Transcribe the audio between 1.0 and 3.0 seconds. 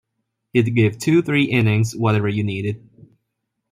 three innings- whatever you needed.